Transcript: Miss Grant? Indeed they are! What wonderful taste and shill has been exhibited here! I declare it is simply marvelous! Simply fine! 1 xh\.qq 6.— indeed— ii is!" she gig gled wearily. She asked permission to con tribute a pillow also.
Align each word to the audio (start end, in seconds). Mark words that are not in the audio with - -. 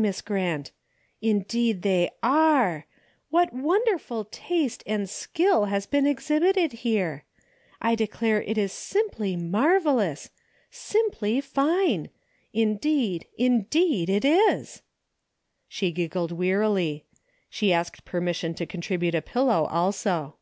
Miss 0.00 0.20
Grant? 0.20 0.70
Indeed 1.20 1.82
they 1.82 2.08
are! 2.22 2.86
What 3.30 3.52
wonderful 3.52 4.26
taste 4.26 4.84
and 4.86 5.10
shill 5.10 5.64
has 5.64 5.86
been 5.86 6.06
exhibited 6.06 6.70
here! 6.86 7.24
I 7.80 7.96
declare 7.96 8.40
it 8.42 8.56
is 8.56 8.70
simply 8.72 9.34
marvelous! 9.34 10.30
Simply 10.70 11.40
fine! 11.40 12.10
1 12.54 12.74
xh\.qq 12.74 12.74
6.— 12.76 13.24
indeed— 13.42 14.06
ii 14.24 14.36
is!" 14.38 14.82
she 15.68 15.90
gig 15.90 16.12
gled 16.12 16.30
wearily. 16.30 17.04
She 17.50 17.72
asked 17.72 18.04
permission 18.04 18.54
to 18.54 18.66
con 18.66 18.80
tribute 18.80 19.16
a 19.16 19.20
pillow 19.20 19.64
also. 19.64 20.36